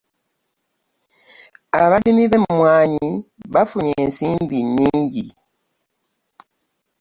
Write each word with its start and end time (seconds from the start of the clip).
Abalimi 1.81 2.23
b'emmwanyi 2.31 3.07
bafunye 3.53 3.91
ensimbi 4.03 4.57
nyingi. 4.75 5.25